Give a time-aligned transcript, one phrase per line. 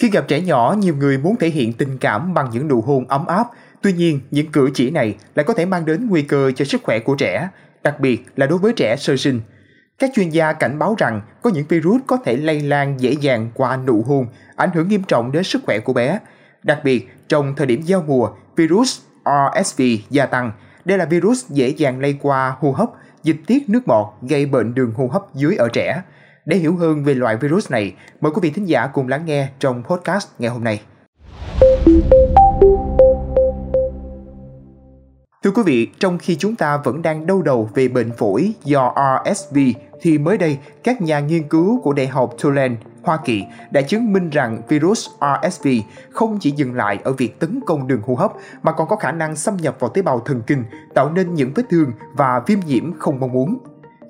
[0.00, 3.04] Khi gặp trẻ nhỏ, nhiều người muốn thể hiện tình cảm bằng những nụ hôn
[3.08, 3.44] ấm áp.
[3.82, 6.82] Tuy nhiên, những cử chỉ này lại có thể mang đến nguy cơ cho sức
[6.84, 7.48] khỏe của trẻ,
[7.82, 9.40] đặc biệt là đối với trẻ sơ sinh.
[9.98, 13.50] Các chuyên gia cảnh báo rằng có những virus có thể lây lan dễ dàng
[13.54, 14.26] qua nụ hôn,
[14.56, 16.18] ảnh hưởng nghiêm trọng đến sức khỏe của bé.
[16.62, 20.52] Đặc biệt, trong thời điểm giao mùa, virus RSV gia tăng.
[20.84, 22.90] Đây là virus dễ dàng lây qua hô hấp,
[23.22, 26.02] dịch tiết nước bọt gây bệnh đường hô hấp dưới ở trẻ.
[26.50, 29.48] Để hiểu hơn về loại virus này, mời quý vị thính giả cùng lắng nghe
[29.58, 30.80] trong podcast ngày hôm nay.
[35.44, 38.94] Thưa quý vị, trong khi chúng ta vẫn đang đau đầu về bệnh phổi do
[39.24, 39.58] RSV
[40.00, 44.12] thì mới đây các nhà nghiên cứu của Đại học Tulane, Hoa Kỳ đã chứng
[44.12, 45.08] minh rằng virus
[45.42, 45.68] RSV
[46.10, 48.32] không chỉ dừng lại ở việc tấn công đường hô hấp
[48.62, 51.52] mà còn có khả năng xâm nhập vào tế bào thần kinh, tạo nên những
[51.54, 53.58] vết thương và viêm nhiễm không mong muốn.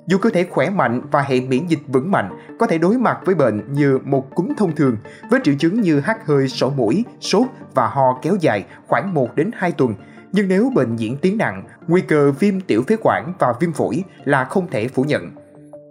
[0.07, 2.29] Dù cơ thể khỏe mạnh và hệ miễn dịch vững mạnh,
[2.59, 4.97] có thể đối mặt với bệnh như một cúm thông thường
[5.29, 9.35] với triệu chứng như hắt hơi, sổ mũi, sốt và ho kéo dài khoảng 1
[9.35, 9.93] đến 2 tuần.
[10.31, 14.03] Nhưng nếu bệnh diễn tiến nặng, nguy cơ viêm tiểu phế quản và viêm phổi
[14.23, 15.31] là không thể phủ nhận.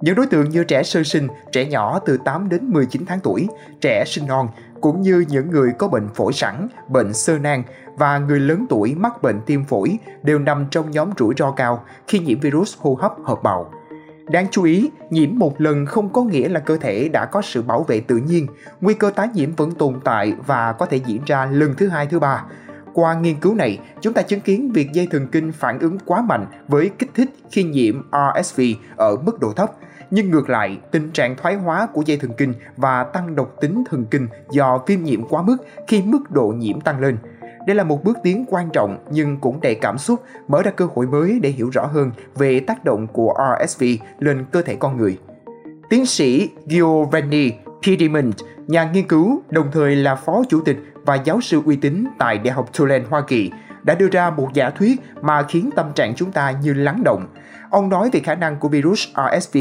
[0.00, 3.48] Những đối tượng như trẻ sơ sinh, trẻ nhỏ từ 8 đến 19 tháng tuổi,
[3.80, 4.48] trẻ sinh non,
[4.80, 7.62] cũng như những người có bệnh phổi sẵn, bệnh sơ nang
[7.96, 11.84] và người lớn tuổi mắc bệnh tim phổi đều nằm trong nhóm rủi ro cao
[12.08, 13.70] khi nhiễm virus hô hấp hợp bào.
[14.30, 17.62] Đáng chú ý, nhiễm một lần không có nghĩa là cơ thể đã có sự
[17.62, 18.46] bảo vệ tự nhiên,
[18.80, 22.06] nguy cơ tái nhiễm vẫn tồn tại và có thể diễn ra lần thứ hai
[22.06, 22.44] thứ ba.
[22.92, 26.22] Qua nghiên cứu này, chúng ta chứng kiến việc dây thần kinh phản ứng quá
[26.22, 28.60] mạnh với kích thích khi nhiễm RSV
[28.96, 29.70] ở mức độ thấp,
[30.10, 33.84] nhưng ngược lại, tình trạng thoái hóa của dây thần kinh và tăng độc tính
[33.90, 37.16] thần kinh do viêm nhiễm quá mức khi mức độ nhiễm tăng lên.
[37.66, 40.88] Đây là một bước tiến quan trọng nhưng cũng đầy cảm xúc, mở ra cơ
[40.94, 43.84] hội mới để hiểu rõ hơn về tác động của RSV
[44.18, 45.18] lên cơ thể con người.
[45.90, 47.52] Tiến sĩ Giovanni
[47.82, 48.34] Piedmont,
[48.66, 52.38] nhà nghiên cứu, đồng thời là phó chủ tịch và giáo sư uy tín tại
[52.38, 53.50] Đại học Tulane, Hoa Kỳ,
[53.82, 57.26] đã đưa ra một giả thuyết mà khiến tâm trạng chúng ta như lắng động.
[57.70, 59.58] Ông nói về khả năng của virus RSV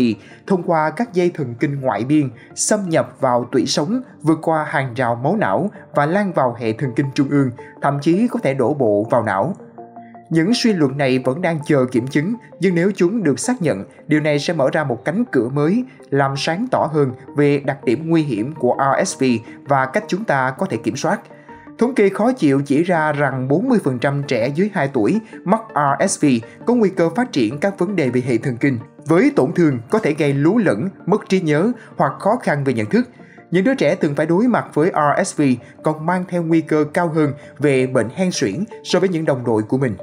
[0.47, 4.63] thông qua các dây thần kinh ngoại biên xâm nhập vào tủy sống, vượt qua
[4.63, 8.39] hàng rào máu não và lan vào hệ thần kinh trung ương, thậm chí có
[8.43, 9.55] thể đổ bộ vào não.
[10.29, 13.85] Những suy luận này vẫn đang chờ kiểm chứng, nhưng nếu chúng được xác nhận,
[14.07, 17.83] điều này sẽ mở ra một cánh cửa mới, làm sáng tỏ hơn về đặc
[17.83, 19.23] điểm nguy hiểm của RSV
[19.63, 21.19] và cách chúng ta có thể kiểm soát.
[21.79, 25.61] Thống kê khó chịu chỉ ra rằng 40% trẻ dưới 2 tuổi mắc
[25.99, 26.25] RSV
[26.65, 29.79] có nguy cơ phát triển các vấn đề về hệ thần kinh, với tổn thương
[29.89, 33.09] có thể gây lú lẫn, mất trí nhớ hoặc khó khăn về nhận thức.
[33.51, 34.91] Những đứa trẻ từng phải đối mặt với
[35.23, 35.41] RSV
[35.83, 39.43] còn mang theo nguy cơ cao hơn về bệnh hen suyễn so với những đồng
[39.45, 39.95] đội của mình.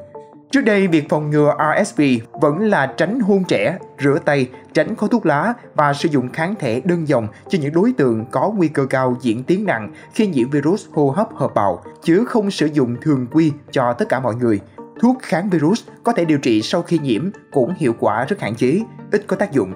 [0.50, 2.00] Trước đây, việc phòng ngừa RSV
[2.32, 6.54] vẫn là tránh hôn trẻ, rửa tay, tránh khói thuốc lá và sử dụng kháng
[6.58, 10.26] thể đơn dòng cho những đối tượng có nguy cơ cao diễn tiến nặng khi
[10.26, 14.20] nhiễm virus hô hấp hợp bào, chứ không sử dụng thường quy cho tất cả
[14.20, 14.60] mọi người.
[15.00, 18.54] Thuốc kháng virus có thể điều trị sau khi nhiễm cũng hiệu quả rất hạn
[18.54, 18.80] chế,
[19.12, 19.72] ít có tác dụng.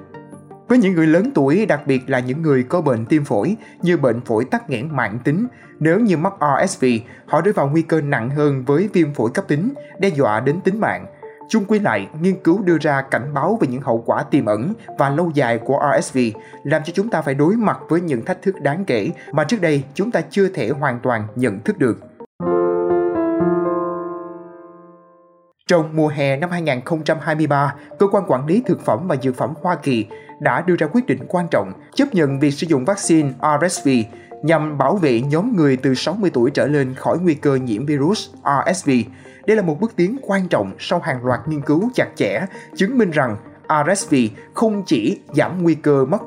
[0.71, 3.97] Với những người lớn tuổi, đặc biệt là những người có bệnh tim phổi như
[3.97, 5.47] bệnh phổi tắc nghẽn mạng tính,
[5.81, 6.85] nếu như mắc RSV,
[7.27, 10.61] họ rơi vào nguy cơ nặng hơn với viêm phổi cấp tính, đe dọa đến
[10.65, 11.07] tính mạng.
[11.49, 14.73] Chung quy lại, nghiên cứu đưa ra cảnh báo về những hậu quả tiềm ẩn
[14.99, 16.19] và lâu dài của RSV,
[16.65, 19.61] làm cho chúng ta phải đối mặt với những thách thức đáng kể mà trước
[19.61, 22.10] đây chúng ta chưa thể hoàn toàn nhận thức được.
[25.71, 29.77] Trong mùa hè năm 2023, Cơ quan Quản lý Thực phẩm và Dược phẩm Hoa
[29.77, 30.07] Kỳ
[30.41, 33.89] đã đưa ra quyết định quan trọng chấp nhận việc sử dụng vaccine RSV
[34.43, 38.29] nhằm bảo vệ nhóm người từ 60 tuổi trở lên khỏi nguy cơ nhiễm virus
[38.67, 38.91] RSV.
[39.47, 42.99] Đây là một bước tiến quan trọng sau hàng loạt nghiên cứu chặt chẽ chứng
[42.99, 43.37] minh rằng
[43.87, 44.15] RSV
[44.55, 46.21] không chỉ giảm nguy cơ mắc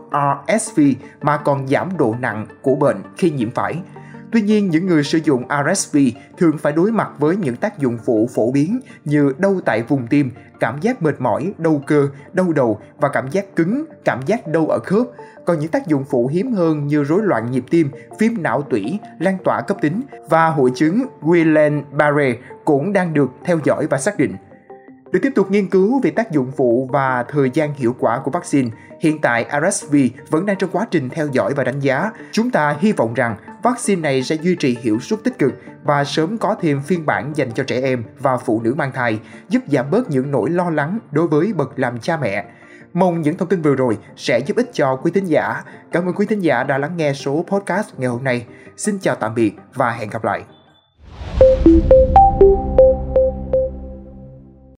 [0.47, 0.81] RSV
[1.21, 3.75] mà còn giảm độ nặng của bệnh khi nhiễm phải.
[4.33, 5.97] Tuy nhiên, những người sử dụng RSV
[6.38, 10.07] thường phải đối mặt với những tác dụng phụ phổ biến như đau tại vùng
[10.07, 14.47] tim, cảm giác mệt mỏi, đau cơ, đau đầu và cảm giác cứng, cảm giác
[14.47, 15.07] đau ở khớp.
[15.45, 17.89] Còn những tác dụng phụ hiếm hơn như rối loạn nhịp tim,
[18.19, 22.35] viêm não tủy, lan tỏa cấp tính và hội chứng Guillain-Barré
[22.66, 24.35] cũng đang được theo dõi và xác định.
[25.13, 28.31] Để tiếp tục nghiên cứu về tác dụng phụ và thời gian hiệu quả của
[28.31, 28.69] vaccine,
[29.01, 29.95] hiện tại RSV
[30.29, 32.11] vẫn đang trong quá trình theo dõi và đánh giá.
[32.31, 36.03] Chúng ta hy vọng rằng vaccine này sẽ duy trì hiệu suất tích cực và
[36.03, 39.19] sớm có thêm phiên bản dành cho trẻ em và phụ nữ mang thai,
[39.49, 42.45] giúp giảm bớt những nỗi lo lắng đối với bậc làm cha mẹ.
[42.93, 45.63] Mong những thông tin vừa rồi sẽ giúp ích cho quý thính giả.
[45.91, 48.45] Cảm ơn quý thính giả đã lắng nghe số podcast ngày hôm nay.
[48.77, 50.43] Xin chào tạm biệt và hẹn gặp lại.